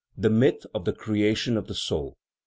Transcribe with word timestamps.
The 0.17 0.31
myth 0.31 0.65
of 0.73 0.85
the 0.85 0.93
creation 0.93 1.57
of 1.57 1.67
the 1.67 1.75
soul. 1.75 2.17